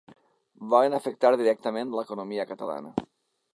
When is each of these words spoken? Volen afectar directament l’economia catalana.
Volen 0.73 0.95
afectar 0.99 1.31
directament 1.43 1.93
l’economia 1.99 2.49
catalana. 2.55 3.09